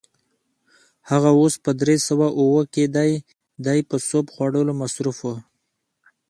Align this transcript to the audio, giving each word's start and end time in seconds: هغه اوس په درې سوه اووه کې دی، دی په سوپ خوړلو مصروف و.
هغه 1.09 1.29
اوس 1.39 1.53
په 1.65 1.71
درې 1.81 1.97
سوه 2.07 2.27
اووه 2.39 2.63
کې 2.73 2.83
دی، 2.95 3.11
دی 3.65 3.79
په 3.89 3.95
سوپ 4.07 4.25
خوړلو 4.33 4.73
مصروف 4.81 5.17
و. 5.21 5.31